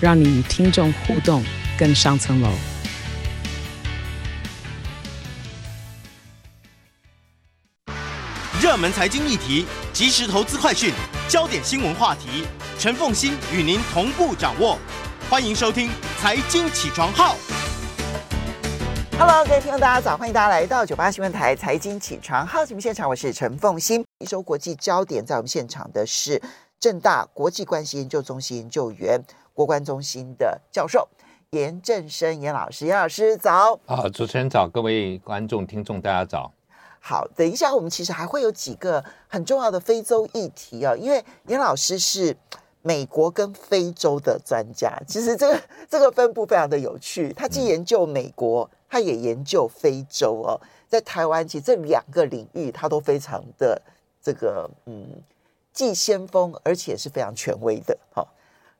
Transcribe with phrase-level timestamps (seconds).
[0.00, 1.42] 让你与听众互动
[1.76, 2.48] 更上层楼。
[8.62, 10.92] 热门财经议题、即时投资快讯、
[11.28, 12.44] 焦点新闻话题，
[12.78, 14.78] 陈凤欣与您同步掌握。
[15.28, 15.88] 欢迎收听
[16.20, 17.34] 《财经起床号》。
[19.18, 20.16] Hello，各位听众，大家早！
[20.16, 24.04] 欢迎大家来到九八新闻台财经起床号节目现场，我是陈凤欣。
[24.20, 26.40] 一周国际焦点，在我们现场的是
[26.80, 31.08] 政大国际关系研究中心研究员、国关中心的教授
[31.50, 32.86] 严正生严老师。
[32.86, 33.78] 严老师早！
[33.86, 36.52] 好，主持人早，各位观众听众大家早。
[37.00, 42.36] 好，等一下我们其实还会有几个很重要的非洲议题啊，因为严老师是
[42.82, 48.64] 美国跟非洲的专家，其实这个这个分布非常的有趣，他既研究美国。
[48.64, 53.78] 嗯他也研究非洲哦，在台湾其实这两个领域他都非常的
[54.22, 55.06] 这个嗯，
[55.78, 57.96] 既先锋而且是非常权威的。
[58.12, 58.26] 好，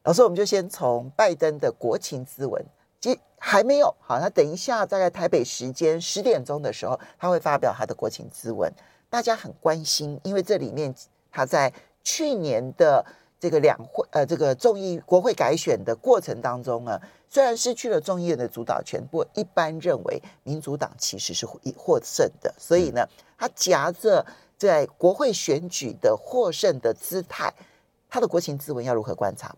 [0.03, 2.61] 老师，我们就先从拜登的国情咨文，
[2.99, 8.69] 即还没有好，那等一下大概台北时间十点钟的时候，他会发表他的国情咨文，
[9.09, 10.93] 大家很关心，因为这里面
[11.31, 13.07] 他在去年的
[13.39, 17.01] 这个两会呃这个众议国会改选的过程当中呢。
[17.31, 24.27] 虽然失去了众议院的主导权，不过一般认为民主党其实是获胜的，所以呢，他夹着
[24.59, 27.51] 在国会选举的获胜的姿态，
[28.11, 29.55] 他的国情咨文要如何观察？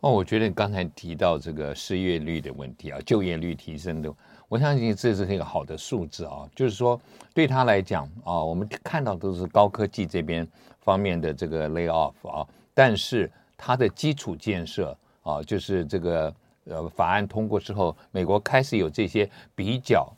[0.00, 4.14] 哦，我觉得你刚才提到这个失业率的问题啊，就业率提升的，
[4.48, 7.00] 我相信这是一个好的数字啊，就是说
[7.34, 10.46] 对他来讲啊，我们看到都是高科技这边
[10.80, 16.32] 方面的这个 lay off 啊，但是它的基础建设啊，就是这个。
[16.66, 20.08] 呃，法案通过之后，美国开始有这些比较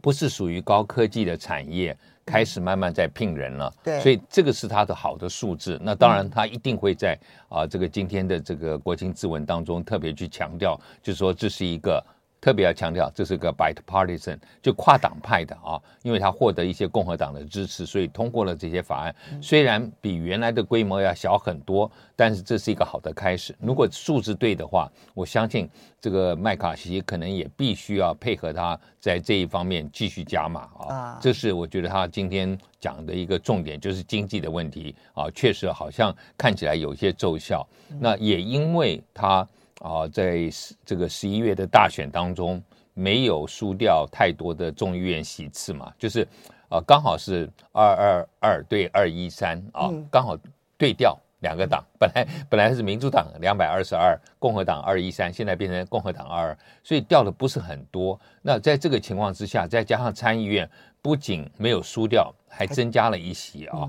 [0.00, 1.96] 不是属于高科技的产业
[2.28, 3.72] 开始慢慢在聘人了。
[3.82, 5.80] 对，所以这个是他的好的数字。
[5.82, 7.18] 那当然，他一定会在
[7.48, 12.04] 啊这个今天的这个国情咨文当中特别去强调，就是说这是一个。
[12.40, 19.14] 特别要强调，这是个 bipartisan，就跨党派的啊，因为他获得一些共和党的支持，所以通过了这些法案。
[19.42, 23.54] 虽然比原来的规模要小很多，但是这是一个好的开始。
[23.60, 25.68] 如果数字对的话，我相信
[26.00, 31.18] 这个麦卡锡可能也必须要配合他在这一方面继续加码啊。
[31.20, 37.66] 这是我觉得他今天讲的一个重点，就是经济的问题啊，确实好像看起来有些奏效。
[37.98, 39.46] 那也因为他。
[39.80, 40.50] 啊，在
[40.84, 42.62] 这个十一月的大选当中，
[42.94, 46.26] 没有输掉太多的众议院席次嘛，就是，
[46.68, 50.36] 啊，刚好是二二二对二一三啊，刚好
[50.76, 58.18] 对调两个党，本来本来是民主党两百二十二，共和党二一三，现在变成共和党二二，所以掉的不是很多。
[58.42, 60.68] 那在这个情况之下，再加上参议院
[61.00, 63.88] 不仅没有输掉，还增加了一席啊，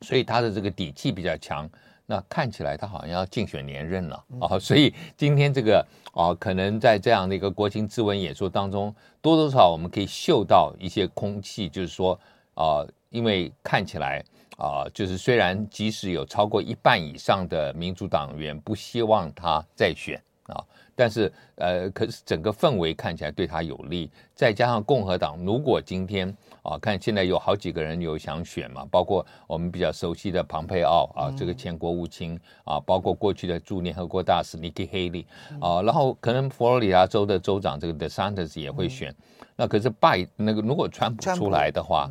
[0.00, 1.68] 所以他的这个底气比较强。
[2.06, 5.84] 那看起来他好像要竞选连任了啊，所以今天这个
[6.14, 12.18] 啊，可能在这样的一个国情咨文演说当中，多多少少我们可以嗅到一些空气，就是说
[12.54, 14.24] 啊，因为看起来
[14.56, 20.64] 啊，就是虽然即使有超过一半以上的民主党员不希望他再选啊。
[20.98, 35.26] 但是，呃，可是整个氛围看起来对他有利，再加上共和党，如果今天啊，看现在有好几个人有想选嘛，包括我们比较熟悉的庞佩奥啊，这个前国务卿啊，包括过去的驻联合国大使 Nikki Haley
[35.60, 39.14] 啊，然后可能佛罗里达州的州长这个 DeSantis 也会选。
[39.54, 42.10] 那可是拜那个如果川普出来的话，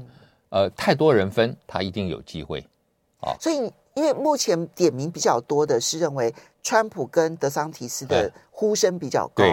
[0.49, 2.63] 呃，太多人分，他一定有机会
[3.19, 3.33] 啊。
[3.39, 6.33] 所以，因为目前点名比较多的是认为。
[6.67, 9.43] 川普跟德桑提斯的呼声比较高，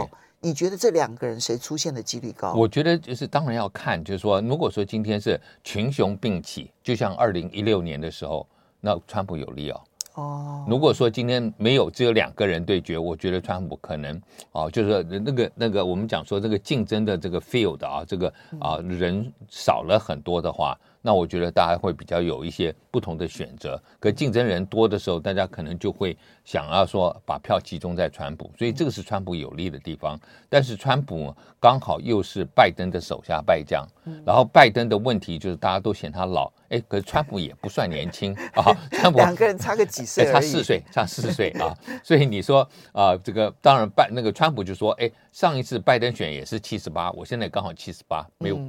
[0.41, 2.55] 你觉得这两个人谁出现的几率高？
[2.55, 8.49] 我觉得就是当然要看，就是说，如果说今天是群雄并起，就像二零一六年的时候，
[8.81, 9.81] 那川普有利哦。
[10.15, 14.19] 哦，如果说今天没有只有两个人对决，我觉得川普可能
[14.53, 23.81] 哦，就是说那个那个我们讲说这个竞争的这个 field 啊，这个啊人少了很多的话，那我觉得大家会比较有一些不同的选择。
[24.01, 30.19] 可竞争人多的时候，大家可能就会想要说把票集中在川普，所以这个是川普有利的地方。
[30.49, 33.87] 但是川普刚好又是拜登的手下败将，
[34.25, 41.77] 然后拜登的问题就是大家都嫌他老，哎，可是川普也不算年轻啊， 川普两个人差个几岁，差四岁，差四岁啊。
[42.05, 42.63] 所以你说
[42.93, 48.61] 啊、呃，这个当然拜那个川普就说，哎，上一次拜登选也是七十八，我现在刚好七十八，没有。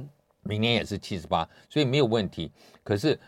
[0.44, 2.50] 明年也是七十八，所以没有问题。
[2.82, 3.18] 可是，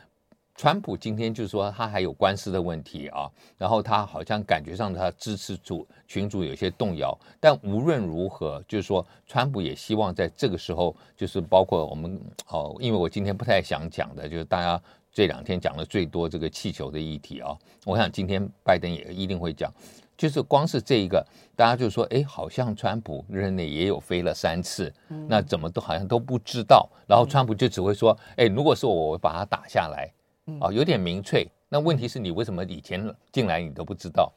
[0.54, 7.18] 川普今天就是说他还有官司的问题啊，然后他好像感觉上他支持主群主有些动摇。
[7.38, 12.18] 但无论如何，就是说川普也希望在这个时候，就是包括我们
[12.48, 17.54] 哦，因为我今天不太想讲的，就是大家这两天讲的最多这个气球的议题啊，
[17.84, 19.70] 我想今天拜登也一定会讲。
[20.16, 21.24] 就是光是这一个，
[21.54, 24.92] 大家就说，哎，好像川普任内也有飞了三次，
[25.28, 26.88] 那怎么都好像都不知道。
[27.06, 30.12] 然后川普就只会说，哎，如果是我，我把它打下来，
[30.60, 31.48] 啊，有点民粹。
[31.68, 34.32] 那问题是你为什么以前进来你都不知道？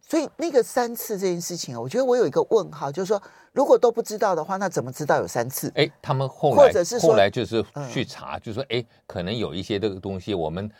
[0.00, 3.22] 所以那个三次这件事情啊，我觉得我有一个问号，就是说。
[3.56, 5.72] 如果都不知道的话，那怎么知道有三次？
[5.76, 10.70] 哎，他们后来或者是后来就是去查，嗯、就说哎，可能有一些这个东西我们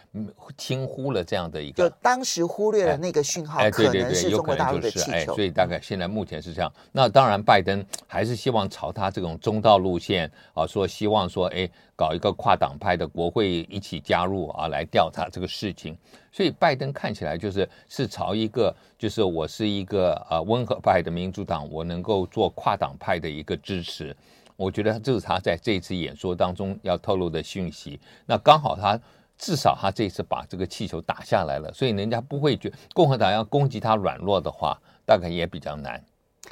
[0.59, 6.71] 轻忽了这样的一个，就当时忽略了那个讯号，哎，对对对，有可能就是哎，所以大概现在目前是这样。
[6.93, 15.97] 那当然，拜登还是希望朝他这种中道路线啊，说希望说哎，搞一个跨党派的国会一起加入啊，来调查这个事情。
[16.31, 24.17] 所以拜登看起来就是是朝一个，就是我是一个呃温和派的民主党，我能够做跨党派的一个支持。
[24.57, 28.01] 我觉得这是他在这一次演说当中要透露的讯息。
[28.25, 28.99] 那刚好他
[29.37, 36.03] 至少他这一次把这个气球打下来了，所以人家不会觉得共和党要攻击他软弱的话，大概也比较难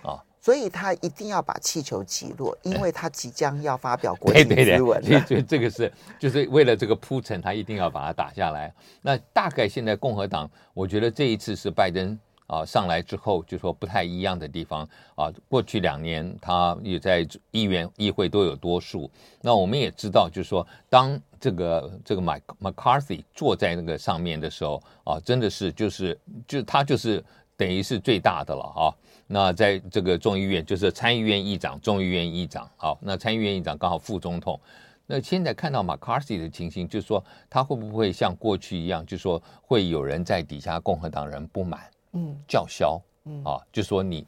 [0.03, 0.23] 啊。
[0.39, 5.01] 所以他一定要把气球击落，因为他即将要发表国情咨文。
[5.03, 8.71] 所以，所以这个是就是为了这个铺陈，他一定要把它打下来。
[9.01, 15.31] 那大概现在共和党，我觉得这一次是拜登啊上来之后，就说不太一样的地方啊。
[15.49, 19.11] 过去两年他也在议员议会都有多数。
[19.41, 27.23] 那我们也知道，就是说当这个这个麦 McCarthy 坐在那个上面的时候啊，真的是就是就他就是
[27.57, 28.95] 等于是最大的了啊。
[29.27, 34.61] 那在这个众议院，就是参议院议长、众议院议长，好，那参议院议长刚好副总统。
[35.07, 41.81] 那现在看到 McCarthy 的情形，就是说他会不会像过去一样，就是说会有人在底下共和党人不满，
[42.15, 44.27] 嗯，叫嚣，嗯啊，就说你，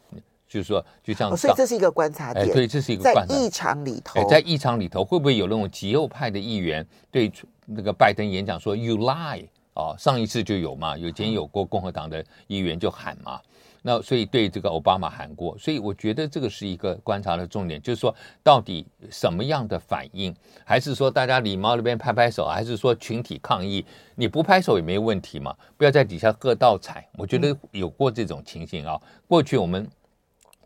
[0.48, 3.38] 就是说就像、哦，所以这是一个观察点，对，这是一个观察点。
[3.38, 7.32] 在议场里头，在议场里头会不会有那种极右派的议员对
[7.64, 9.96] 那个拜登演讲说 “You lie” 啊？
[9.98, 13.40] 上一次就有嘛，有前有过共和党的议员就喊嘛。
[13.88, 18.12] 那所以对这个奥巴马喊过，所以我觉得这个是一个观察的重点，就是说
[18.42, 20.34] 到底什么样的反应，
[20.64, 23.86] 还是说大家礼貌那边拍拍手，还是说群体抗议？
[24.16, 27.06] 你不拍手也没问题嘛，不要在底下喝倒彩。
[27.16, 29.00] 我觉得有过这种情形啊。
[29.28, 29.88] 过去我们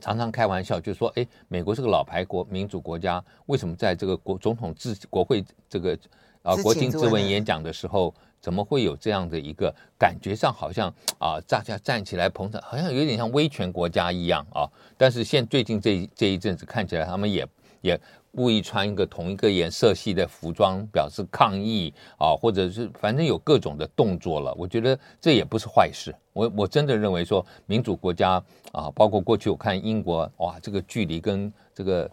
[0.01, 5.95] 常常开玩笑，就是说，哎，美国是个老牌国民主国家，为什么在这个国总统致国会这个
[6.41, 8.15] 啊国情咨文演讲的时候？
[8.41, 10.89] 怎么会有这样的一个感觉上好像
[11.19, 14.67] 啊，大家站起来捧场，好像有点像威权国家一样啊。
[14.97, 17.47] 但是现最近这这一阵子看起来，他们也
[17.83, 18.01] 也
[18.33, 24.55] 故意穿一个同一个颜色系的服装，表示抗议啊，或者是反正有各种的动作了。
[24.57, 26.15] 我觉得这也不是坏事。
[26.33, 28.43] 我我真的认为说，民主国家
[28.73, 32.11] 啊，包括过去我看英国，哇，这个距离跟这个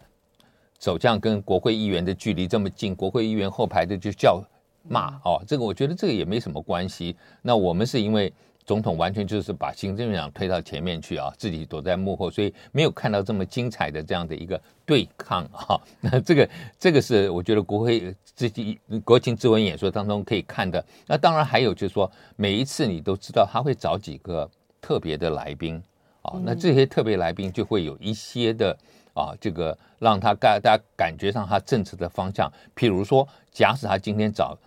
[0.79, 4.43] 首相跟国会议员的距离这么近，国会议员后排的就叫。
[4.89, 7.15] 骂哦，这个我觉得这个也没什么关系。
[7.41, 8.31] 那我们是因为
[8.65, 15.79] 总统完全就是把行政院长推到前面去啊，自己躲在幕后，所以没有看到这么精彩的这样的一个对抗啊。
[16.01, 20.83] 那这个这个是我觉得国会自己国情咨文演说当中可以看的。
[21.07, 24.49] 那当然还有就是说，每一次你都知道他会找几个
[24.81, 25.81] 特别的来宾
[26.21, 28.77] 啊，那这些特别来宾就会有一些的
[29.13, 32.51] 啊，这个让他感大家感觉上他政策的方向。
[32.75, 34.57] 譬如说，假使他今天找。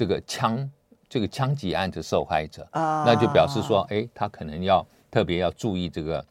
[0.00, 0.66] 这个枪，
[1.10, 6.24] 这个枪击案的受害者，啊，那就表示说，哎，他可能要特别要注意这个，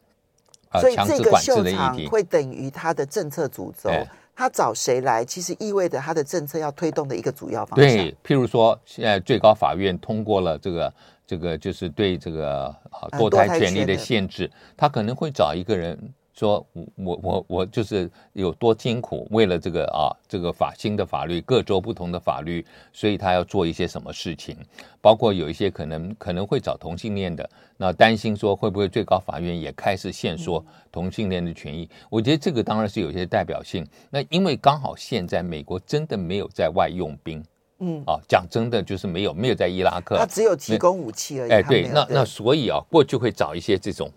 [0.70, 3.88] 呃，强制管制的议题，会等于他的政策主轴。
[4.34, 7.88] 他找谁来，其实意味着他的政策要推动的一个主要方向。
[7.88, 10.92] 对，譬如说，现在最高法院通过了这个，
[11.24, 15.96] 这个就是对这个啊堕胎权利的限制，他可能会找一个人。
[16.40, 24.56] 说，我我我就是有多辛苦，为了这个啊，这个法新的法律，各州不同的法律，所以他要做一些什么事情，
[25.02, 31.86] 包括有一些可能可能会找同性恋的，那担心说会不会最高法院也开始限缩同性恋的权益？
[32.08, 33.86] 我觉得这个当然是有些代表性。
[34.08, 37.44] 那因为刚好现在美国真的没有在外用兵
[37.80, 41.50] 嗯，啊，讲真的就是没有，没有在伊拉克，他只有提供武器而已。
[41.50, 44.10] 哎，对，那那所以啊，过去会找一些这种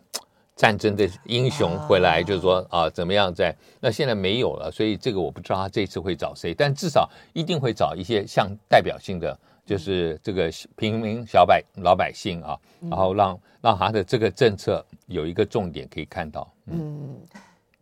[0.55, 3.55] 战争的英雄回来，就是说啊，怎么样在？
[3.79, 17.17] 那现在没有了，所以这个我不知道他这次会找谁，但至少一定会找一些像代表性的，就是这个平民小百老百姓啊，然后让让他的这个政策有一个重点可以看到，嗯。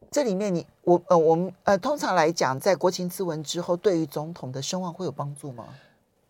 [0.09, 5.65] 这里面你我呃我们呃通常来讲，在国情咨文之后，对于总统的声望会有帮助吗？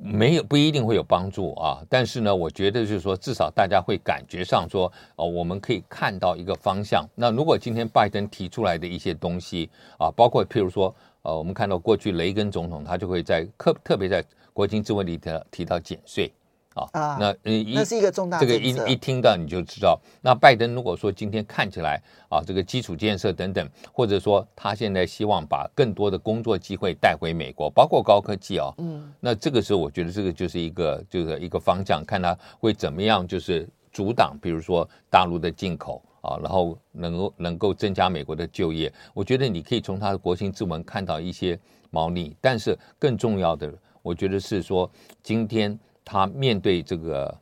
[0.04, 1.80] 没有，不一定会有帮助啊。
[1.88, 7.08] 但是呢，我觉得就是说，至少大家会感觉上说，哦、我们可以看到一个方向。
[7.14, 16.32] 那如果今天拜登提出来的一些东西啊，包括譬如说，呃，我们看到过去雷根总统他就会在特特别在国情咨文里头提到减税。
[16.74, 38.92] 啊，那嗯，那是一个重大这个一一听到你就知道，那拜登如果说今天看起来啊，这个基础建设等等，或者说他现在希望把更多的工作机会带回美国，包括高科技啊，嗯，那这个时候我觉得这个就是一个就是一个方向，看他会怎么样，就是阻挡，比如说大陆的进口啊，然后能够能够增加美国的就业。
[39.14, 41.60] 我觉得你可以从他的国情之文看到一些
[41.90, 44.90] 猫腻，但是更重要的，我觉得是说
[45.22, 45.78] 今天。
[46.04, 47.36] 他面对这个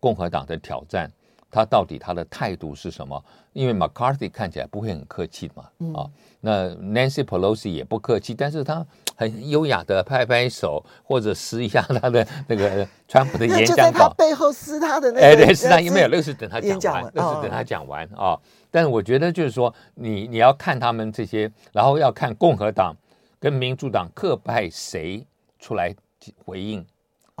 [0.00, 1.10] 共和党的挑战，
[1.50, 3.22] 他到底他的态度是什么？
[3.52, 18.38] 因为 McCarthy 看起来不会很客气嘛，嗯、啊，那 Nancy Pelosi 也不客气，但是他很优雅的拍拍手或者撕一下他的那个 川普的演讲稿，就在他背后撕他的那个， 哎，对，撕他，因为没有，那个是等他讲完，那是等他讲完啊。
[18.70, 22.96] 但是我觉得就是说，你你要看他们这些，然后要看共和党
[23.38, 25.26] 跟民主党各派谁
[25.58, 25.94] 出来
[26.42, 26.82] 回应。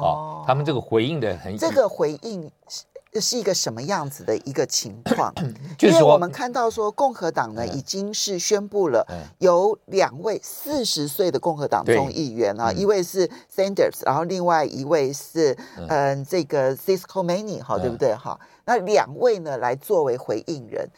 [0.02, 5.32] 哦，他们这个回应的很，这个回应是是一个什么样子的一个情况？
[5.78, 9.06] 就是因为我们看到说，共和党呢已经是宣布了
[9.38, 16.24] 有两位四十岁的共和党众议员啊，一位是 Sanders，然后另外一位是嗯。
[16.24, 18.14] 这个 Cisco Maney 哈，对不对？
[18.14, 18.38] 哈？
[18.64, 20.88] 那两位呢来作为回应人，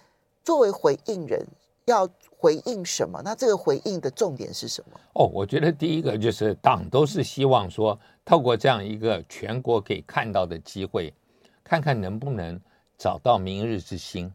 [0.44, 1.44] 作为回应人
[1.86, 2.08] 要。
[2.36, 3.22] 回应什么？
[3.24, 5.00] 那这个回应的重点是什么？
[5.14, 11.10] 哦，我觉得第一个就是党都是希望说，透过这样一个全国可以看到的机会，
[11.62, 12.60] 看看能不能
[12.98, 14.30] 找到明日之星。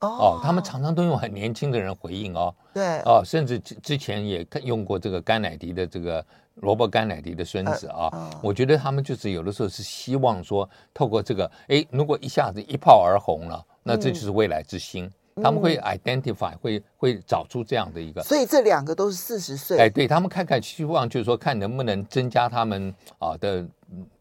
[0.00, 2.52] 哦，哦，他们常常都用很年轻的人回应哦。
[2.74, 2.98] 对。
[3.02, 8.10] 哦，甚至之之前也用过这个甘乃迪的这个萝卜甘乃迪的孙子啊。
[8.42, 15.04] 我觉得他们就是有的时候是希望说，透过这个，哎，如果一下子一炮而红了，那这就是未来之星。
[15.04, 19.78] 嗯他们会 identify，会会找出这样的一个，所以这两个都是四十岁。
[19.78, 23.66] 哎，对他们看看希望，就是说看能不能增加他们啊的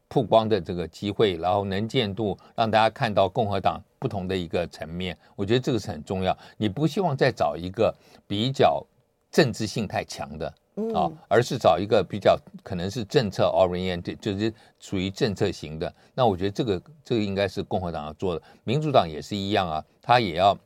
[0.08, 5.18] 曝光的这个机会，然后能见度，让大家看到共和党不同的一个层面。
[5.36, 6.38] 我觉得这个是很重要。
[6.56, 7.94] 你不希望再找一个
[8.26, 8.82] 比较
[9.30, 10.48] 政治性太强的
[10.94, 15.94] 啊，而是找一个比较可能是政策 oriented，就是属于政策型的。
[16.14, 20.58] 那我觉得这个这个应该是共和党要做的，民主党也是一样啊，他也要。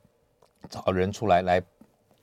[0.70, 1.62] 找人出来来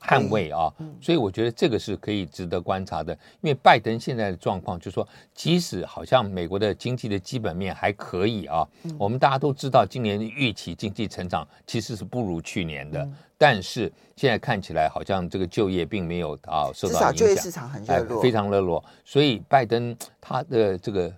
[0.01, 3.13] 捍卫啊，所以我觉得这个是可以值得观察的。
[3.41, 8.67] 因为拜登现在的状况，就是说，即使好像美国的经济的基本面还可以啊，
[8.99, 13.09] 我们大家都知道，今年预期经济成长其实是不如去年的，
[13.39, 18.85] 但是现在看起来好像这个就业并没有啊受到影响，至少就业市场很热络，非常热络。
[19.05, 21.13] 所以拜登他的这个。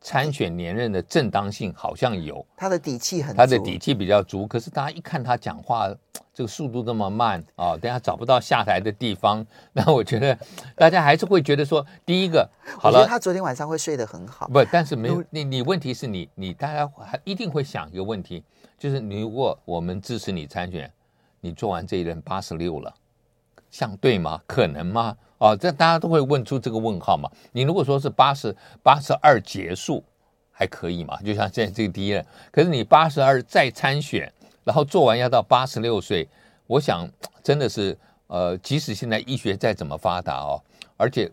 [0.00, 4.46] 参选连任的正当性好像有，他的底气很，他的底气比较足。
[4.46, 5.88] 可是大家一看他讲话，
[6.32, 9.46] 这个速度这么慢啊，等下找不到下台的地方。
[9.72, 10.36] 那我觉得
[10.74, 14.48] 大家还是会觉得说，第一个，好了，他昨天晚上会睡得很好。
[14.48, 18.42] 不，但是没有你，你问题是你，你大家还一定会想一个问题，
[18.78, 20.90] 就是你如果我们支持你参选，
[21.40, 22.94] 你做完这一任八十六了，
[23.70, 24.40] 像对吗？
[24.46, 25.14] 可能吗？
[25.40, 27.28] 哦，这大家都会问出这个问号嘛？
[27.52, 30.04] 你如果说是八十八十二结束，
[30.52, 31.16] 还可以嘛？
[31.22, 34.30] 就像现在这个第一任，可是你八十二再参选，
[34.64, 36.28] 然后做完要到八十六岁，
[36.66, 37.08] 我想
[37.42, 40.62] 真的是呃，即使现在医学再怎么发达哦，
[40.98, 41.30] 而且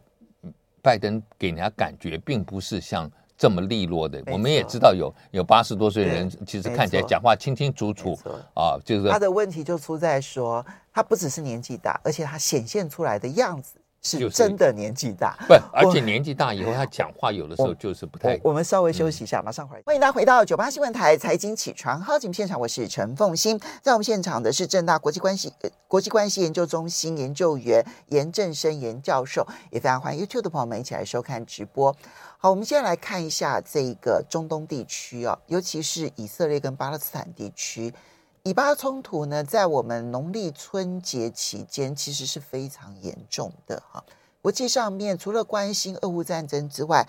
[0.81, 4.23] 拜登给人家感觉并不是像这么利落的。
[4.27, 8.17] 我们也知道有有八十多岁的人，其实看起来讲话清清楚楚
[8.55, 13.77] 啊，就是他的问题就出在说，他不只是年纪大，而且他显现出来的样子。
[14.07, 18.39] 是真的年纪大，不，而且年纪大以后，他讲话有的时候就是不太。
[18.41, 19.83] 我们稍微休息一下，马上回来。
[19.85, 25.51] 欢迎大家回到九八新闻台财经起床号节目现场，我是陈凤馨，在我们现场的是正大国际关系
[25.89, 31.93] 国际关系研究中心研究员严正生严教授，也非常欢迎 YouTube 的朋友们一起来收看直播。
[32.37, 37.93] 好，我们现在来看一下这个中东地区啊，尤其是以色列跟巴勒斯坦地区。
[38.47, 44.01] 以巴冲突呢，在我们农历春节期间，其实是非常严重的哈。
[44.41, 47.05] 国际上面除了关心俄乌战争之外，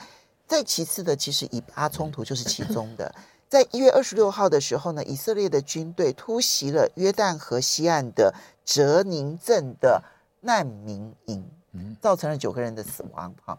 [0.49, 3.15] 再其次的，其实以巴冲突就是其中的。
[3.49, 10.03] 在一月二十六号的时候呢，以色列的军队突袭了约旦河西岸的哲宁镇的
[10.41, 11.49] 难民营，
[12.01, 13.33] 造成了九个人的死亡。
[13.45, 13.57] 哈，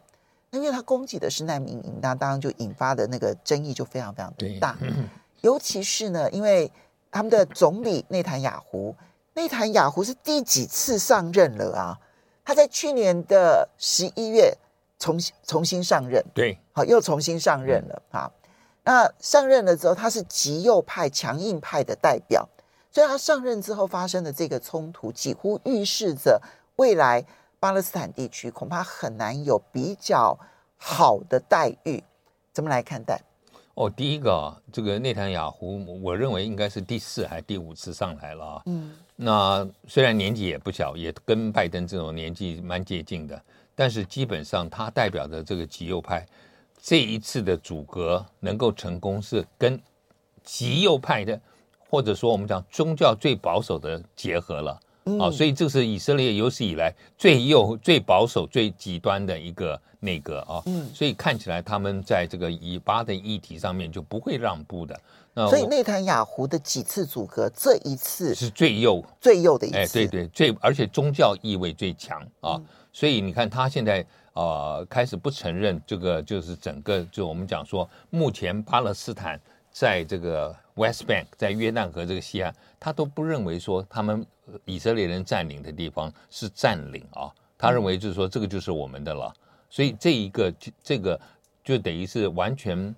[0.49, 4.77] 那因为他攻击的是难民营，那当然就引发的那个争议就非常非常的大。
[5.39, 6.69] 尤其是呢，因为
[7.11, 8.95] 他们的总理内塔尼亚胡，
[9.33, 11.99] 内塔尼亚胡是第几次上任了啊？
[12.45, 14.57] 他在去年的十一月
[14.97, 18.31] 重新重新上任，对，好，又重新上任了啊。
[18.83, 22.47] 那上任了之后，他是极右派、强硬派的代表，
[22.91, 26.41] 所以他上任之后发生的这个冲突，几乎预示着
[26.77, 27.23] 未来
[27.59, 30.37] 巴勒斯坦地区恐怕很难有比较
[30.77, 32.03] 好的待遇。
[32.51, 33.21] 怎么来看待？
[33.79, 38.61] 哦，第一个，这个内塔尼亚胡，我认为应该是第四还是第五次上来了啊。
[38.65, 43.41] 嗯，那虽然年纪也不小，也跟拜登这种年纪蛮接近的，
[43.73, 46.25] 但是基本上他代表的这个极右派。
[46.81, 49.81] 这一次的阻隔能够成功，是跟
[50.43, 51.39] 极右派的，
[51.77, 54.77] 或者说我们讲宗教最保守的结合了
[55.17, 60.61] 啊，所以这是以色列有史以来最右、最保守、最极端的一个内阁啊。
[60.65, 64.99] 嗯所以看起来他们在这个以巴的议题上面就不会让步的。
[65.33, 69.77] 那所以内塔尼亚胡的几次阻隔，这一次是最右、最右的一次。
[69.77, 72.61] 哎，对对，最而且宗教意味最强啊。
[72.91, 74.05] 所以你看他现在。
[74.33, 79.37] 呃，开始不承认这个，就是整个，就我们讲说，目前巴勒斯坦
[79.69, 84.25] 在这个 West Bank，在约旦河这个西岸，他都不认为说他们
[84.65, 89.33] 以色列人占领的地方是占领啊，他认为就是说这个就是我们的了，
[89.69, 91.19] 所以这一个这个
[91.63, 92.95] 就等于是完全。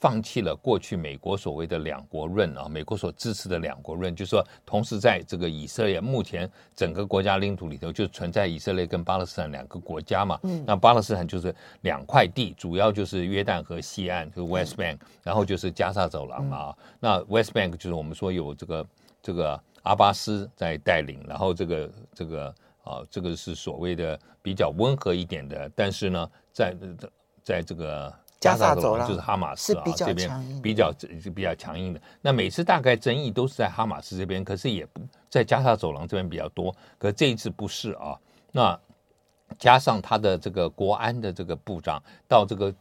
[0.00, 10.40] 放弃了过去美国所谓的两国论啊，美国所支持的两国论，就是说，同时在这个以色列目前整个国家领土里头就存在以色列跟巴勒斯坦两个国家嘛。
[10.44, 16.74] 嗯，那巴勒斯坦就是两块地，主要就是约旦河西岸，就是 West Bank，然后就是加沙走廊嘛。
[16.98, 18.86] 那 West Bank 就是我们说有这个
[19.22, 22.54] 这个阿巴斯在带领，然后这个这个
[22.84, 26.74] 啊，这个是所谓的比较温和一点的，但是呢，在
[27.42, 28.10] 在这个。
[28.40, 32.00] 加沙走廊就是哈马斯啊，这边比较是比较强硬的。
[32.22, 36.74] 那每次大概争议都是在哈马斯这边，可是也不在加沙走廊这边比较多。
[36.98, 38.18] 可是这一次不是啊。
[38.50, 38.80] 那
[39.58, 42.74] 加上他的这个国安的这个部长到这个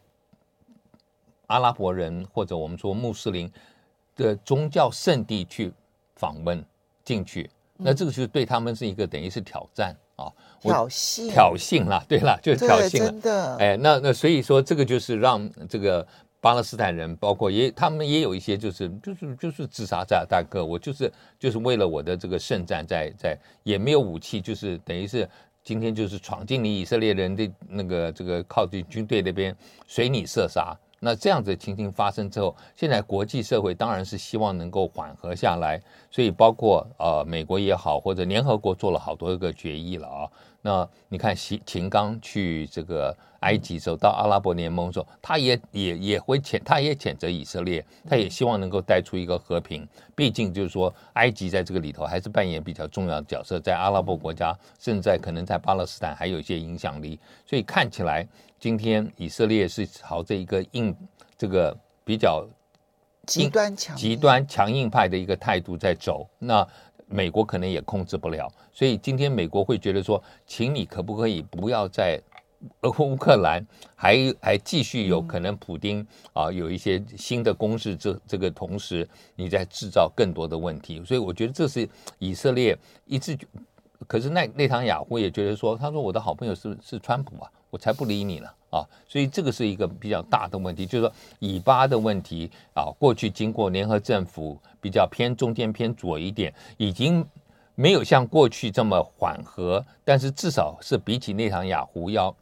[1.48, 3.52] 阿拉伯人或者我们说穆斯林
[4.16, 5.74] 的宗教圣地去
[6.16, 6.64] 访问
[7.04, 9.96] 进去，那这个就是对他们是一个等于是挑战。
[10.20, 16.06] 啊，挑衅，挑衅啦， 对了，就是挑衅了，真的，哎，那那所以说，这个就是让这个
[16.42, 25.28] 巴勒斯坦人，包括也他们也有一些，就是就是就是自杀在大哥，我就是就是为了我的这个圣战，在在也没有武器，就是等于是
[25.64, 29.56] 今天就是闯进你以色列人的那个这个靠近军队那边，
[29.88, 30.78] 随你射杀。
[31.00, 35.82] 那这样子的情形发生之后，现在国际社会当然是希望能够缓和下来，
[36.12, 40.30] 所以包括呃美国也好，或者联合国做了好多个决议了啊。
[40.62, 49.88] 那你看，秦秦刚去这个埃及走到阿拉伯联盟的时候，他也也也会谴，他也谴责以色列，他也希望能够带出一个和平。
[50.14, 57.18] 毕竟就是说，埃及在这个里头还是扮演比较重要的角色，在阿拉伯国家，甚至在可能在巴勒斯坦还有一些影响力。
[57.46, 58.28] 所以看起来。
[58.60, 60.94] 今天以色列是朝着一个硬，
[61.38, 62.46] 这个比较
[63.26, 66.68] 极端强极端强硬派的一个态度在走，那
[67.08, 72.22] 美国可能也控制不了，所以今天美国会觉得说，请你可不可以不要在
[73.00, 83.38] 乌克兰还还继续有可能普丁啊有一些新的攻势，这这个同时你在制造更多的问题，所以我觉得这是以色列一直，
[84.06, 87.50] 可是内内塔雅亚胡也觉得说，他说我的好朋友是是川普啊。
[87.70, 88.82] 我才不理你呢啊！
[89.08, 97.26] 所以这个是一个比较大的问题，就是说以巴的问题啊，过去经过联合政府比较偏中间偏左一点，已经
[97.76, 102.36] 没有像过去这么缓和，但是至少是比起内塔雅胡要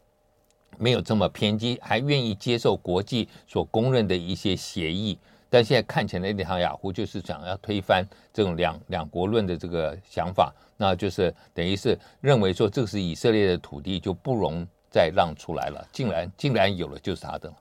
[0.78, 5.18] 没有这么偏激，还愿意接受国际所公认的一些协议。
[5.50, 14.68] 但现在看起来内塔雅胡就是想要推翻这种两两国论的这个想法，那就是等于是认为说这是以色列的土地就不容。
[14.91, 17.52] 再让出来了，竟然竟然有了，就是他的。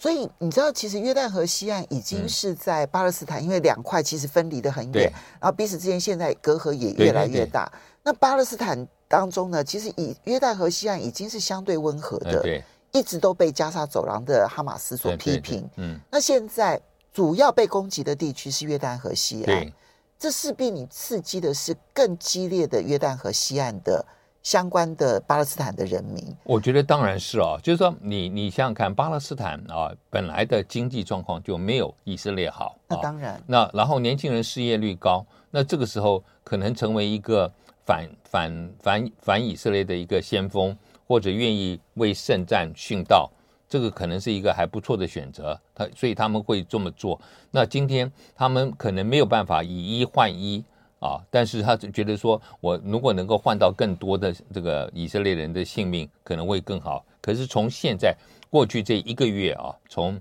[0.00, 7.64] 所以你知道，其实约旦河西岸已经是在巴勒斯坦，嗯、因为两块其实分离的很远，然后彼此之间现在隔阂也越来越大。
[7.66, 15.68] 对对对，那巴勒斯坦当中呢，其实以约旦河西岸已经是相对温和的，对，一直都被加沙走廊的哈马斯所批评。
[15.74, 16.80] 嗯，那现在
[17.12, 19.74] 主要被攻击的地区是约旦河西岸，对，
[20.16, 24.06] 这势必你刺激的是更激烈的约旦河西岸的
[24.42, 26.24] 相关的巴勒斯坦的人民？
[26.44, 32.76] 我觉得当然是哦，就是说你你想想看，巴勒斯坦啊，本来的经济状况就没有以色列好。
[32.88, 33.42] 那当然。
[33.46, 37.50] 那然后年轻人失业率高，那这个时候可能成为一个
[37.84, 43.30] 反反反反以色列的一个先锋，或者愿意为圣战殉道，
[43.68, 45.60] 这个可能是一个还不错的选择。
[45.74, 47.20] 他所以他们会这么做。
[47.50, 50.64] 那今天他们可能没有办法以一换一。
[51.00, 51.22] 啊！
[51.30, 57.04] 但是他觉得说，我如果能够换到更多的这个以色列人的性命，可能会更好。
[57.20, 58.16] 可是从现在
[58.50, 60.20] 过去这一个月啊，从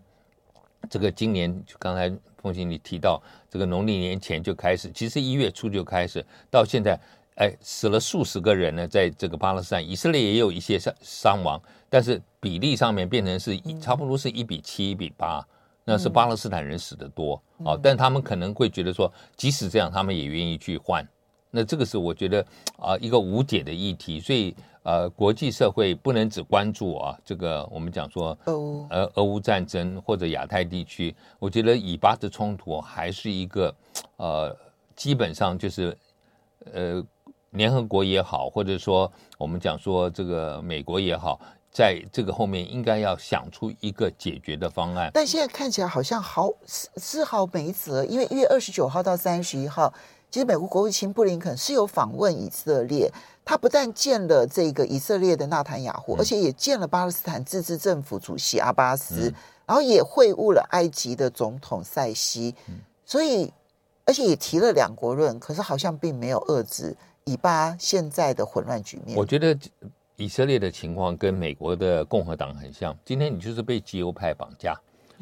[0.89, 2.11] 这个今年刚才
[2.41, 6.99] 凤馨你提到这个农历年前就开始，其实一月初就开始，到现在，
[7.35, 15.45] 哎，死了数十个人呢，在这个巴勒斯坦，以色列也有一些伤伤亡，但是比例上面变成是一差不多是一比七、一比八。
[15.89, 21.07] 那是巴勒斯坦人死的多啊，但他们可能会觉得说，即使这样，他们也愿意去换。
[21.49, 22.45] 那这个是我觉得
[22.77, 28.37] 啊一个无解的议题，所以呃，国际社会不能只关注啊这个我们讲说
[28.89, 33.73] 呃俄乌战争或者亚太地区，我觉得以巴的冲突还是一个
[34.17, 34.53] 呃
[34.93, 35.97] 基本上就是
[36.73, 37.01] 呃
[37.51, 41.39] 联合国也好，或者说我们讲说这个美国也好。
[41.77, 49.93] 在这个后面应该要想出一个解决的方案，但现在看起来好像毫丝毫没辙，因为一月二十九号到三十一号，
[50.31, 53.13] 其实美国国务卿布林肯是有访问以色列，
[53.45, 59.33] 他不但见了这个以色列的纳坦雅胡，嗯、而且也见了巴勒斯坦自治政府主席阿巴斯，嗯、
[59.67, 62.73] 然后也会晤了埃及的总统塞西，嗯、
[63.05, 63.53] 所以
[64.03, 69.15] 而且也提了两国论，可是好像并没有遏制以巴现在的混乱局面。
[69.15, 69.55] 我觉得。
[70.17, 72.95] 以色列的情况跟美国的共和党很像。
[73.05, 74.75] 今天你就是被极右派绑架。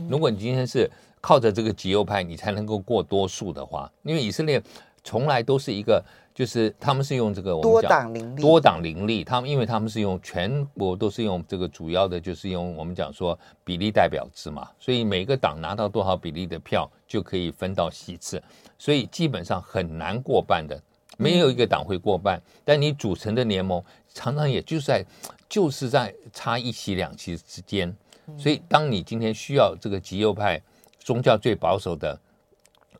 [0.10, 4.62] 如果你今天是靠着这个极右派，你才能够过多数的话，因为以色列
[5.04, 6.02] 从来都是一个，
[6.34, 9.22] 就是他们是用这个多党林立，多党林立。
[9.22, 18.42] 他们因为他们是用全国都是用这个主要的，就是用我们讲说比例代表制嘛，所以每个党拿到多少比例的票就可以分到席次，
[18.78, 20.82] 所以基本上很难过半的。
[21.18, 23.82] 没有一个党会过半，但你组成的联盟
[24.16, 25.06] 常常也就是在
[25.48, 27.96] 就是在差一席两席之间，
[28.36, 30.60] 所以当你今天需要这个极右派
[30.98, 32.20] 宗教最保守的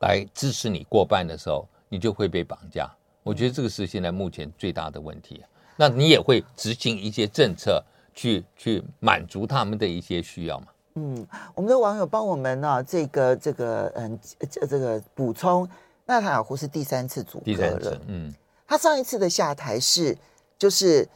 [0.00, 2.88] 来支持你过半的时候，你就会被绑架。
[3.24, 5.42] 我觉得这个是现在目前最大的问题。
[5.76, 7.82] 那你也会执行一些政策
[8.14, 10.66] 去去满足他们的一些需要嘛？
[10.94, 15.68] 嗯，我们的网友帮我们呢、啊，这个这个嗯这这个补充。
[16.06, 18.32] 纳塔尔胡是第三次组阁了，嗯，
[18.64, 20.16] 他上一次的下台是
[20.58, 21.08] 就是，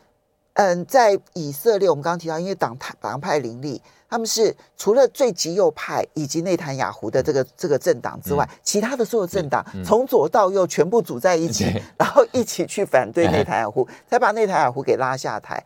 [0.55, 15.65] 嗯，在以色列，我们刚刚提到，因为党派党派林立，他们是除了最极右派以及内塔雅胡的这个这个政党之外，嗯、其他的所有政党从左到右全部组在一起，嗯、然后一起去反对内塔雅胡， 才把内塔雅胡给拉下台。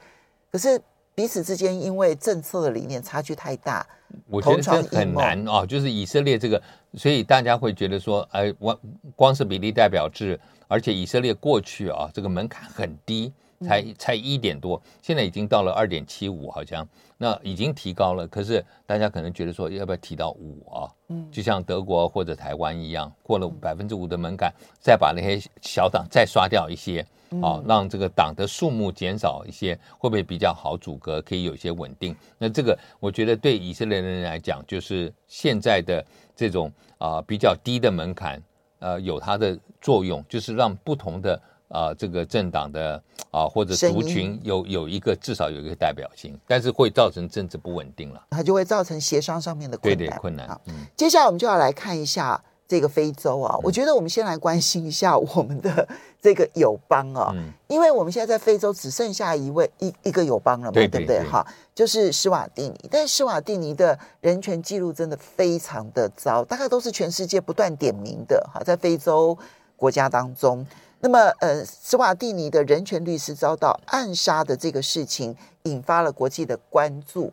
[0.53, 0.81] 可是
[1.15, 3.85] 彼此之间因为政策的理念差距太大，
[4.29, 6.63] 我觉得这很难啊，就是以色列这个。
[6.97, 8.79] 所以大家会觉得说，哎，我
[9.17, 16.87] 光是比例代表制，而且以色列过去啊，这个门槛很低，才才一点多，现在已经到了二点七五，好像
[17.19, 18.27] 那已经提高了。
[18.27, 20.90] 可是大家可能觉得说，要不要提到五啊？
[21.09, 27.07] 嗯，就像德国或者台湾一样，过了百分之五的门槛，再把那些小党再刷掉一些，
[27.43, 32.17] 啊，让这个党的数目减少一些，会不会比较好阻隔，可以有一些稳定？
[32.38, 36.05] 那这个我觉得对以色列人来讲，就是现在的。
[36.37, 38.43] 这种啊、呃、比较低的门槛，
[38.81, 42.94] 呃，有它的作用，就是让不同的啊、呃、这个政党的
[43.31, 49.98] 啊、呃、或者族群有有一个至少有一个代表性，但是会造成政治不稳定了，它就会造成协商上面的困难。
[49.98, 50.61] 对对，困难。
[50.66, 52.42] 嗯，接下来我们就要来看一下。
[52.66, 55.87] 这个非洲啊，我觉得我们先来关心一下我们的
[56.20, 61.31] 这个友邦啊，嗯、因为我们现在在非洲只剩下一位一一个友邦了嘛，对，对，对，对不对？
[61.31, 69.37] 哈，就是施瓦蒂尼，但是施瓦蒂尼的人权记录真的非常的糟，大概都是全世界不断点名的哈，在非洲
[69.77, 70.66] 国家当中，
[71.05, 77.31] 那么呃，斯瓦蒂尼的人权律师遭到暗杀的这个事情，引发了国际的关注，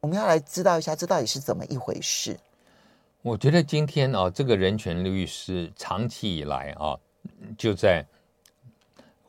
[0.00, 2.38] 我们要来知道一下这到底是怎么一回事。
[3.22, 6.94] 我觉得今天啊，这个人权律师长期以来啊，
[7.56, 8.04] 就在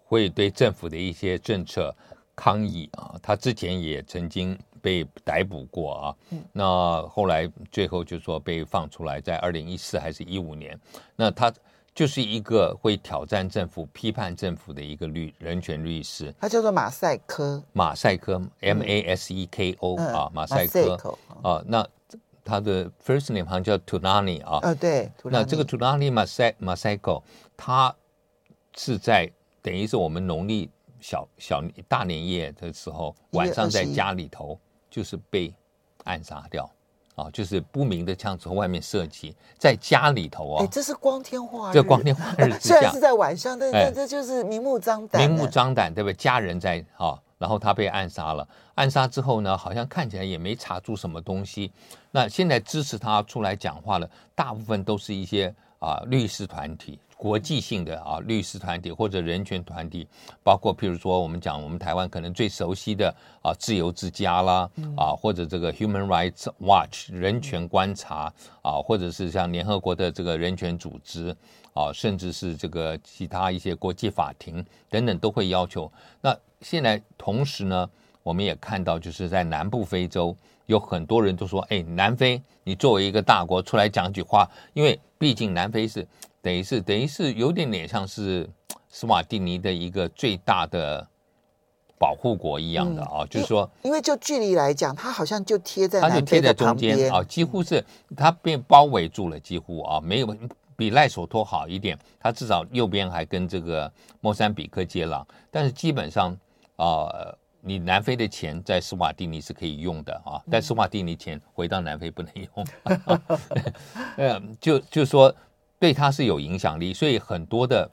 [0.03, 1.95] 会对政府的一些政策
[2.35, 3.17] 抗议啊。
[3.23, 6.15] 他之前也曾经被逮捕过啊，
[6.51, 10.77] 那后来最后就说被放出来，在二零一四还是一五年。
[11.15, 11.49] 那他
[11.95, 16.31] 就是一个会挑战政府、批判政府的一个律人权律师。
[16.39, 21.87] 他叫做马赛克，马赛克 M A S E K O 啊，马赛克啊，那。
[22.47, 26.13] 他的 first name 好像叫 Thulani 啊，呃，对，那这个 Thulani
[26.59, 27.23] Massaiko，
[27.57, 27.95] 他
[28.77, 29.27] 是在
[29.63, 34.59] 等于是我们农历小小大年夜的时候，晚上在家里头
[34.91, 35.51] 就是被
[36.03, 36.69] 暗杀掉。
[37.15, 46.13] 啊，就是不明的枪从外面射击，在家里头啊，哎，这是光天化日，这光天化日之下， 虽然是在晚上，但但这就是明目张胆，明目张胆，对不对？
[46.13, 51.71] 家人在啊，然后他被暗杀了，暗杀之后呢，好像看起来也没查出什么东西。
[52.11, 56.99] 那现在支持他出来讲话的，大部分都是一些啊律师团体。
[57.17, 60.07] 国际性的啊律师团体或者人权团体，
[60.43, 71.35] 包括譬如说我们讲我们台湾可能最熟悉的啊自由之家啦啊或者这个 Human Rights Watch 人权观察啊或者是像联合国的这个人权组织
[71.73, 75.91] 啊甚至是这个其他一些国际法庭等等都会要求。
[76.21, 77.89] 那现在同时呢，
[78.23, 86.05] 我们也看到就是在南部非洲有很多人都说，哎，南非你作为一个大国出来讲句话，因为毕竟南非是。
[86.45, 88.47] 等于是等于是有点点像是
[88.87, 91.03] 斯瓦蒂尼的一个最大的
[91.97, 97.83] 保护国一样的啊，嗯、就是说，因为就距离来讲，它好像就贴在它就贴在中间啊，几乎是
[98.15, 100.37] 它被包围住了，几乎啊没有
[100.75, 106.29] 比赖索托好一点，它至少右边还跟这个莫桑比克接壤，但是基本上
[106.75, 112.67] 啊、呃，你南非的钱在斯瓦蒂尼是可以用的啊，但斯瓦蒂尼钱回到南非不能用，
[114.17, 115.35] 嗯， 就就是说。
[115.85, 117.87] 对他是有影响力，所以很多的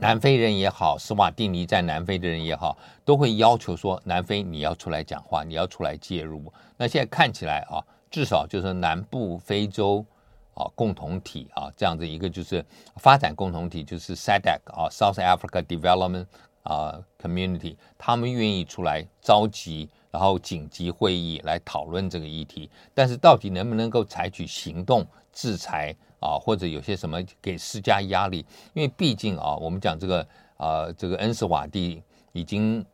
[0.00, 6.52] 南非人也好，斯瓦蒂尼在南非的人也好，都会要求说，南非你要出来讲话，你要出来介入。
[6.76, 10.04] 那现在看起来啊，至少就是南部非洲
[10.52, 12.62] 啊共同体啊这样子一个就是
[12.96, 16.26] 发展共同体，就是 SADC 啊 South Africa Development
[16.64, 25.96] 啊 Community，他们愿意出来召集，然后紧急会议来讨论这个议题，但是到底能不能够采取行动制裁？
[26.20, 30.26] 啊，或者有些什么给施加压力，因为毕竟啊，我们讲这个
[30.58, 32.02] 啊，这个恩斯瓦蒂
[32.32, 32.84] 已经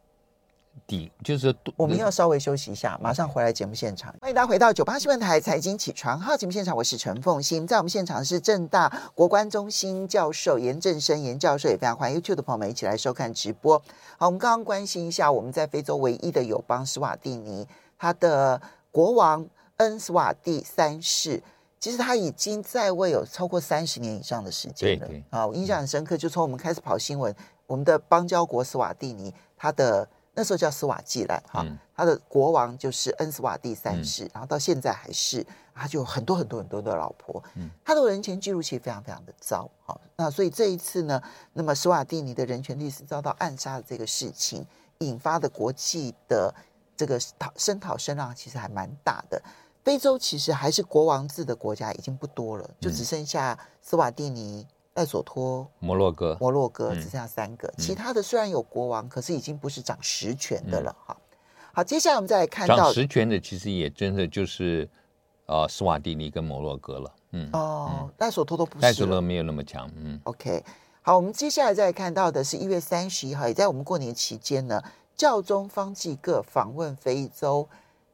[0.87, 4.15] 底，就是我们要稍微休息一下，马上回来节目现场。
[4.21, 13.77] 欢迎大家回到九八新闻台财经起床号节目现场，我是陈凤欣，在我们现场是正大国关中心教授严正声严教授，也非常欢迎 YouTube 的朋友们一起来收看直播。
[14.19, 17.67] 好，我们刚刚关心一下我们在非洲唯一的友邦斯瓦蒂尼，
[17.99, 18.61] 他的
[18.93, 19.45] 国王
[19.79, 21.43] 恩斯瓦蒂三世。
[21.87, 25.47] 其实他已经在位有超过三十年以上的时间了啊！
[25.47, 27.33] 我印象很深刻，就从我们开始跑新闻，
[27.65, 37.41] 我们的邦交国斯瓦蒂尼，他的那时候叫斯瓦季兰哈，他的国王就是恩斯瓦蒂三世，然后到现在还是，他就有很多很多很多的老婆，
[37.85, 39.97] 他的人权记录其实非常非常的糟啊！
[40.17, 41.23] 那所以这一次呢，
[41.53, 44.67] 那么斯瓦蒂尼的人权律师遭到暗杀的这个事情，
[44.99, 46.53] 引发的国际的
[46.97, 49.41] 这个讨声讨声浪，其实还蛮大的。
[49.87, 60.93] 非洲其实还是国王制的国家已经不多了，就只剩下斯瓦蒂尼、赖索托、摩洛哥、摩洛哥只剩下三个，其他的虽然有国王，可是已经不是掌实权的了。
[61.07, 61.17] 哈，
[61.73, 64.91] 好，接下来我们再来看到掌实权的，其实也真的就是
[65.47, 67.15] 呃斯瓦蒂尼跟摩洛哥了。
[67.31, 69.89] 嗯，哦，赖索托都不是，戴索托没有那么强。
[69.95, 70.65] 嗯，OK，
[71.01, 74.83] 好，我们接下来再来看到的是一月三十一号，也在我们过年期间呢，
[75.15, 77.69] 教宗方济各访问非洲。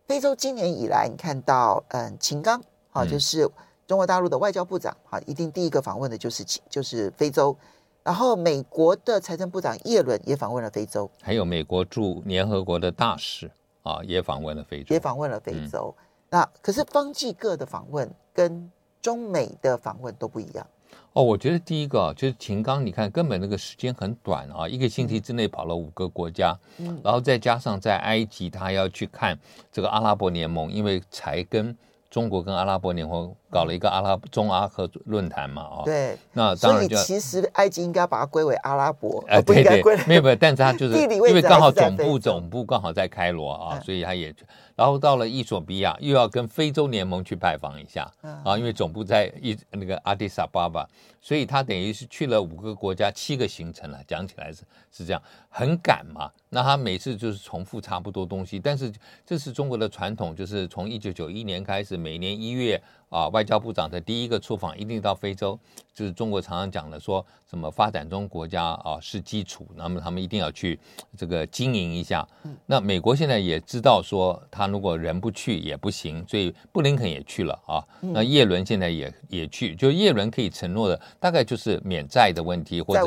[0.06, 2.60] 非洲今年以来，你看到，嗯，秦刚，
[2.90, 3.48] 啊，就是
[3.86, 7.56] 中国大陆的外交部长，啊，一定第一个访问的就是秦，就是非洲。
[8.02, 13.50] 然后，美国的财政部长耶伦也访问了非洲，还有美国驻联合国的大使，
[13.84, 15.94] 啊，也访问了非洲，也访问了非洲。
[15.96, 20.66] 嗯、那可是方济各的访问跟中美的访问都不一样。
[21.14, 29.38] 哦，我觉得第一个就是秦刚，你看根本那个时间很短啊，一个星期之内跑了五个国家，嗯，然后再加上在埃及，他要去看
[29.70, 31.76] 这个阿拉伯联盟，因为才跟
[32.08, 44.34] 中国跟阿拉伯联盟搞了一个阿拉中阿合论坛嘛，哦，对，那当然就其实埃及应该把它归为阿拉伯，哎，对对，没有没有， 但是他就是因为刚好总部总部刚好在开罗啊，所以他也。
[44.74, 48.10] 然后到了伊索比亚，又要跟非洲联盟去拜访一下
[48.42, 50.88] 啊，因为总部在伊那个阿迪萨巴巴，
[51.20, 54.00] 所以他等于是去了五个国家，七个行程了。
[54.08, 56.30] 讲起来是是这样，很赶嘛。
[56.48, 58.90] 那他每次就是重复差不多东西，但是
[59.26, 62.82] 这是中国的传统，就是从一九九一年开始，每年一月。
[63.12, 65.58] 啊，外交部长的第一个出访一定到非洲，
[65.92, 70.80] 就是中国常常讲的，说什么发展中国家啊是基础，那么他们一定要去
[71.14, 72.26] 这个经营一下。
[72.64, 77.84] 那美国现在也知道说，他如果人不去也不行，所以布林肯也去了啊。
[78.00, 83.00] 那叶伦现在也也去，就叶伦可以承诺的大概就是免债的问题或者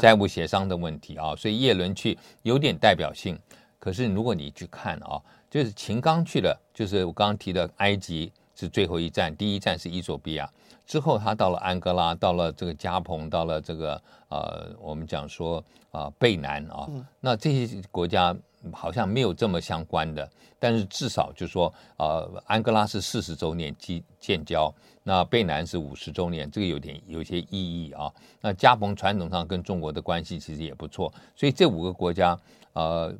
[0.00, 3.36] 债务协商的问题啊，所以叶伦去有点代表性。
[3.80, 8.30] 可是如果你去看啊，就是秦刚去了，就是我刚刚提的埃及。
[8.58, 10.50] 是最后一站，第一站是伊索比亚，
[10.84, 15.58] 之后他到了安哥拉，到了这个加蓬，到了这个呃，我们讲说
[15.92, 18.36] 啊、呃，贝南啊，嗯、那这些国家
[18.72, 28.12] 好像没有这么相关的，但是至少就是说，呃，安哥拉是四十周年建建交，那贝南是五十周年，这个有点有些意义啊。
[28.40, 32.36] 那加蓬传统上跟中国的关系其实也不错，所以这五个国家，
[32.72, 33.14] 呃，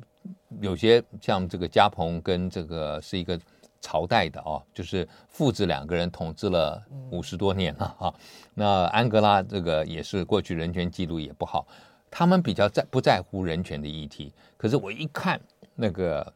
[0.59, 3.39] 有些像这个加蓬跟这个是一个。
[3.81, 8.13] 朝代的哦，就是父子两个人统治了五十多年了哈。
[8.53, 11.65] 那安哥拉这个也是过去人权记录也不好，
[12.11, 14.33] 他们比较在不在乎人权的议题。
[14.57, 15.39] 可是我一看
[15.75, 16.33] 那个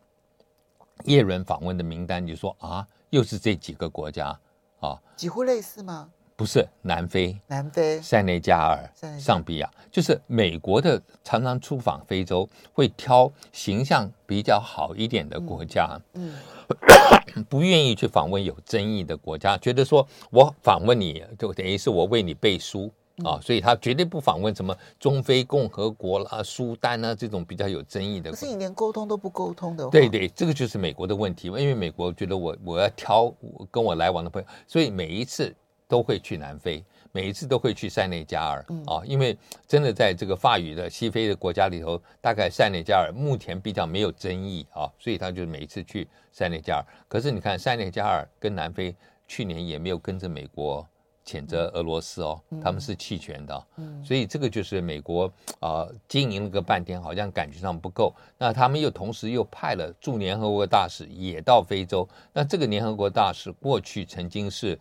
[1.03, 4.39] 叶伦访问的名单，就说啊，又是这几个国家
[4.79, 6.09] 啊，几乎类似吗？
[6.35, 15.99] 不是，南非、南非、塞内加尔、上比亚，就是美国的常常出访非洲，会挑形象比较好一点的国家。
[16.13, 16.33] 嗯。
[16.33, 16.35] 嗯
[17.49, 22.91] 不愿意去访问有争议的国家，觉得说我访问你就等于是我为你背书
[23.23, 28.31] 啊，所以他绝对不访问什么中非共和国啦、苏丹啊这种比较有争议的。
[28.31, 33.33] 可是你连沟通都不沟通的，对对，这个就是美国的问题，因为美国觉得我我要挑
[33.69, 35.55] 跟我来往的朋友，所以每一次
[35.87, 36.83] 都会去南非。
[37.15, 46.85] 每一次都会去塞内加尔啊，因为真的在这个法语的西非的国家里头，大概塞内加尔目前比较没有争议啊，所以他就每一次去塞内加尔。
[47.07, 48.95] 可是你看，塞内加尔跟南非
[49.27, 50.83] 去年也没有跟着美国
[51.23, 53.67] 谴责俄罗斯哦，他们是弃权的，
[54.03, 58.11] 所以这个就是美国啊经营了个半天，好像感觉上不够。
[58.39, 64.79] 那他们又同时又派了驻联合国大使也到非洲，那这个联合国大使过去曾经是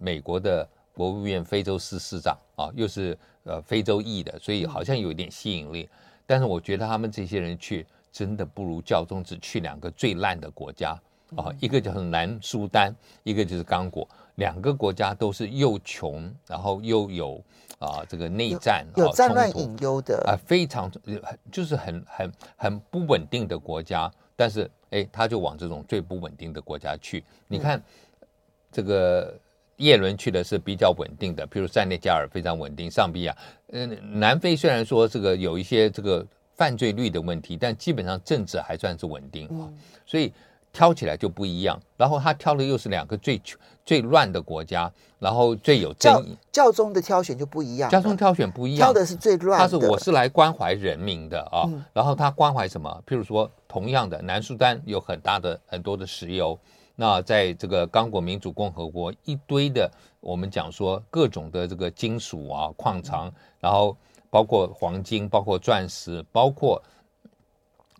[0.00, 0.66] 美国的。
[0.96, 5.86] 国务院非洲司司长啊，又是呃非洲裔的，所以好像有一点吸引力。
[6.24, 10.98] 但是我觉得他们这些人去，真的不如教宗只去两个最烂的国家
[11.36, 17.44] 啊，一个就是南苏丹，一个就是刚果，两个国家都是又穷，然后又有
[17.78, 20.90] 啊这个内战，有，有战乱隐忧的啊，非常
[21.52, 24.10] 就是很很很不稳定的国家。
[24.34, 27.22] 但是哎，他就往这种最不稳定的国家去。
[27.48, 27.82] 你看
[28.72, 29.38] 这个。
[29.76, 33.36] 叶伦去的是比较稳定的，譬如塞内加尔非常稳定，上比亚，
[33.72, 39.68] 嗯，南非虽然说这个有一些这个犯罪率的问题，但基本上政治还算是稳定啊，
[40.06, 40.32] 所以
[40.72, 41.78] 挑起来就不一样。
[41.96, 43.40] 然后他挑的又是两个最
[43.84, 46.36] 最乱的国家，然后最有争议。
[46.50, 49.64] 教宗的挑选就不一样，教宗挑选不一样，挑的是最乱的。
[49.64, 53.02] 他是我是来关怀人民的啊，然后他关怀什么？
[53.06, 56.58] 譬如说，同样的南苏丹有很大的很多的石油。
[56.98, 63.30] 那在这个刚果民主共和国，一堆的我们讲说各种的这个金属啊矿藏，
[63.60, 63.94] 然后
[64.30, 66.82] 包括黄金，包括钻石，包括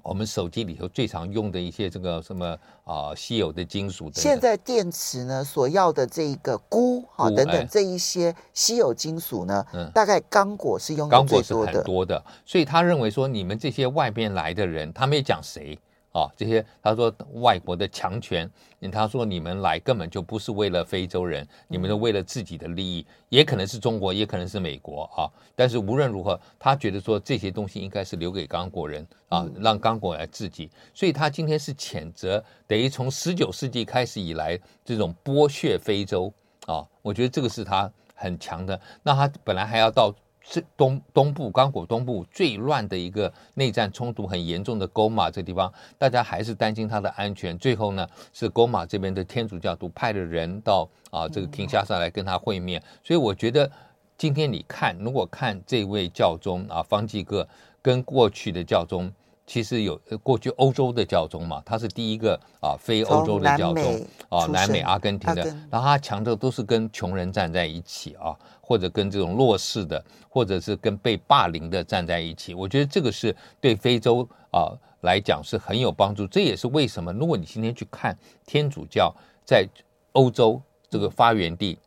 [0.03, 4.23] 我们手机里头最常用的一些这个什么啊稀有的金属等等。
[4.23, 11.73] 现在电池呢所要的这一个钴啊等等这一些稀有金属呢，嗯，大概刚果是用的最多的。
[11.73, 15.79] 刚果是很多的，所以他认为说你们这些外边来的人，他没讲谁。
[16.17, 18.51] 啊，这些他说外国的强权，
[18.91, 25.29] 他说你们来根本就不是为了非洲人，你们是为了自己的利益，也可能是中国，也可能是美国啊。
[25.55, 30.71] 但是无论如何，他觉得说这些东西应该是留给刚果人啊，让刚果来自己。
[30.95, 36.33] 所以他今天是谴责，等于从十九世纪开始以来这种剥削非洲
[36.67, 38.81] 啊，我觉得这个是他很强的。
[39.03, 40.15] 那他本来还要到。
[40.49, 47.59] 是东东部刚果东部最乱的一个内战冲突很严重的勾马这个地方，大家还是担心他的安全。
[47.59, 52.81] 最后呢，是勾马这边的天主教徒派了人到啊这个金沙萨来跟他会面。
[53.03, 53.69] 所以我觉得
[54.17, 57.47] 今天你看，如果看这位教宗啊方济各
[57.83, 59.13] 跟过去的教宗。
[59.49, 68.35] 其实有过去欧洲的教宗嘛，他是第一个啊非欧洲的教宗啊，南美阿根廷的，然后他强调都是跟穷人站在一起啊，
[68.67, 72.53] 或者跟这种弱势的，或者是跟被霸凌的站在一起。
[72.53, 76.27] 我觉得这个是对非洲啊来讲是很有帮助。
[76.27, 79.65] 这也是为什么，如果你今天去看天主教在
[80.13, 81.79] 欧洲这个发源地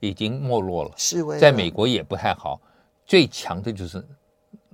[0.00, 0.90] 已经没落了，
[1.38, 2.60] 在美国也不太好，
[3.06, 4.04] 最强的就是。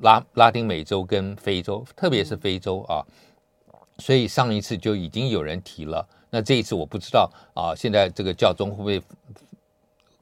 [0.02, 3.00] 拉拉丁美洲跟非洲，特别是非洲啊，
[3.96, 6.06] 所以上一次就已经有人提了。
[6.28, 9.02] 那这一次我不知道啊，现在这个教宗会不会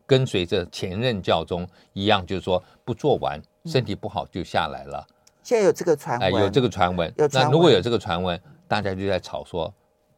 [0.06, 5.06] 跟随着前任教宗一样，就是说不做完，身体不好就下来了。
[5.42, 7.12] 现在有这个传闻，哎，有这个传闻。
[7.32, 9.72] 那如果有这个传闻，大家就在吵说，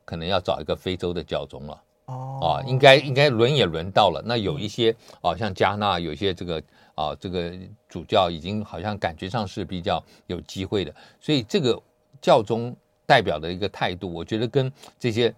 [0.05, 1.83] 可能要找一个非洲的教宗了。
[2.07, 4.23] 哦，啊，应该应该轮也轮到了。
[4.25, 6.63] 那有一些啊，像加纳有一些这个。
[6.97, 7.53] 啊，这个
[7.91, 11.79] 主教已经好像感觉上是比较有机会的，所以这个
[12.23, 12.75] 教宗
[13.05, 15.29] 代表的一个态度，我觉得跟这些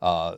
[0.00, 0.34] 啊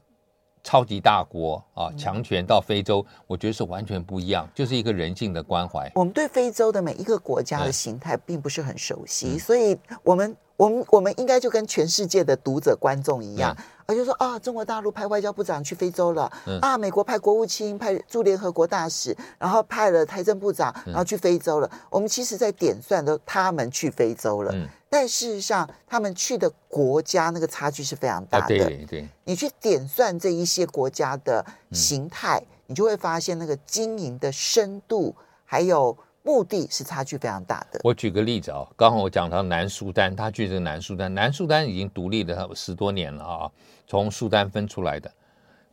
[0.67, 5.89] 超级大国啊，强权到非洲，我觉得是完全不一样，就是一个人性的关怀。
[5.95, 16.31] 我们对非洲的每一个国家的形态并不是很熟悉，所以我们我们我们应该就跟全世界的读者观众一样，而就说啊，中国大陆派外交部长去非洲了，
[16.61, 21.71] 啊，美国派国务卿派驻联合国大使，然后派了财政部长，然后去非洲了。
[21.91, 24.55] 我们其实在点算都他们去非洲了。
[24.89, 28.47] 但事实上，他们去的国家那个差距是非常大的。
[28.47, 35.95] 对对，你去点算这一些国家的形态，你就会发现那个经营的深度还有
[36.27, 37.79] 目的是差距非常大的。
[37.85, 43.51] 我举个例子啊，刚刚我讲到南苏丹，他去这个南苏丹，南苏丹已经独立了十多年了啊，
[43.87, 45.09] 从苏丹分出来的。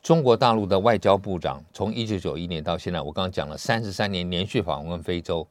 [0.04, 5.48] 中国大陆的外交部长从一九九一年到现在，我刚刚讲了三十三年连续访问非洲，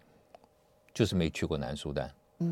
[0.94, 2.08] 就是没去过南苏丹。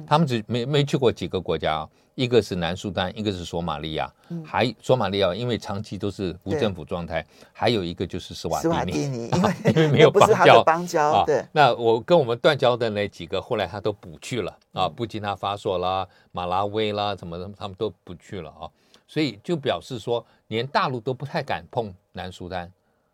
[0.07, 4.12] 他们只没没去过几个国家，一个是南苏丹，一个是索马利亚，
[4.45, 11.45] 还索马利亚因为长期都是无政府状态，还有一个就是斯瓦蒂尼， 因为因为没有邦交，邦交对。
[11.53, 18.68] 那我跟我们断交的那几个，后来他都补去了啊，布基纳法索啦、马拉维啦，什么的，他们都不去了啊，
[19.07, 22.70] 所以就表示说，连大陆都不太敢碰南苏丹。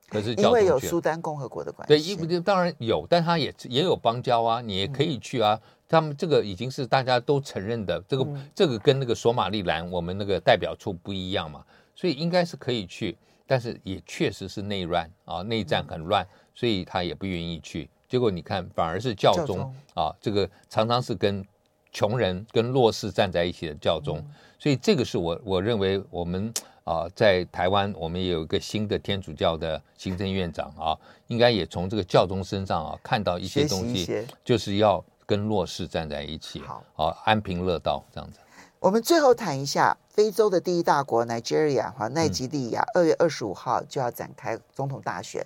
[0.09, 5.61] 可是因为有苏丹共和国的关系，对，因为当然有，但他也也有邦交啊，你也可以去啊。
[5.89, 11.65] 他们这个已经是大家都承认的，这个这个跟那个索马利兰我们那个代表处不一样嘛，
[11.95, 13.17] 所以应该是可以去，
[13.47, 17.89] 但是也确实是内乱啊，内战很乱，所以他也不愿意去。
[18.09, 21.45] 结果你看，反而是教宗啊，这个常常是跟
[21.93, 24.25] 穷人跟弱势站在一起的教宗，
[24.59, 26.53] 所以这个是我我认为我们。
[26.87, 38.39] 啊，在台湾，我们也有一个新的天主教的行政院长啊，应该也从这个教宗身上啊看到一些东西，就是要跟弱势站在一起，好，啊，安贫乐道这样子。
[38.79, 45.45] 我们最后谈一下非洲的第一大国 Nigeria 哈，奈及利亚，二月二十五号就要展开总统大选，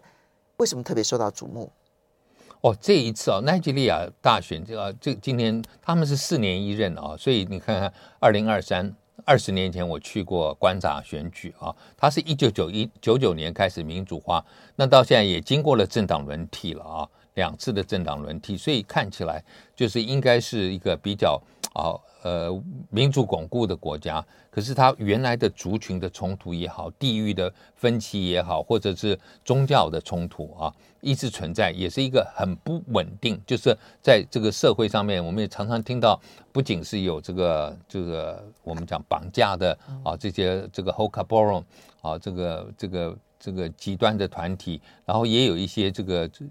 [0.58, 1.72] 为什么特别受到瞩目？
[2.60, 8.94] 哦，这一次啊，奈及利亚大选这个这今年他们是四年一任啊，所以你看看二零二三。
[9.26, 14.42] 二十年前我去过观察选举啊，它是一九九一九九年开始民主化，
[14.76, 17.08] 那到现在也经过了政党轮替了啊，
[17.42, 19.42] 两次的政党轮替，所以看起来
[19.74, 21.40] 就是应该是一个比较
[21.72, 21.96] 啊。
[22.22, 22.52] 呃，
[22.90, 30.68] 民主巩固的国家，可是它原来的族群的冲突也好，地域的分歧也好，或者是宗教的冲突啊，
[31.00, 33.40] 一直存在，也是一个很不稳定。
[33.46, 36.20] 就是在这个社会上面，我们也常常听到，
[36.52, 39.72] 不仅是有这个这个我们讲绑架的
[40.04, 41.64] 啊，这些这个 Hokaboro
[42.02, 46.44] 啊，这个这个这个极端的团体，然后也有一些这个就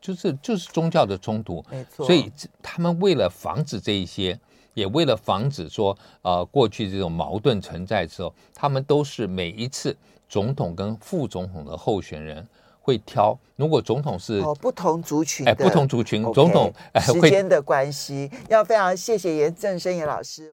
[0.00, 2.04] 就是就是宗教的冲突，没错。
[2.04, 4.36] 所以他们为了防止这一些。
[4.74, 9.94] 也为了防止说，呃，过去这种矛盾存在的时候，他们都是每一次
[10.30, 12.42] 总统跟副总统的候选人
[12.80, 13.38] 会挑。
[13.56, 20.40] 如果总统是哦不同族群，哎，不同族群总统，哎，时间的关系，要非常谢谢严正生严老师。